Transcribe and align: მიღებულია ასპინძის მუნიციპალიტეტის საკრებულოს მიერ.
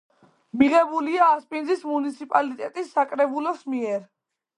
მიღებულია 0.59 1.27
ასპინძის 1.33 1.83
მუნიციპალიტეტის 1.89 2.89
საკრებულოს 2.95 3.63
მიერ. 3.75 4.03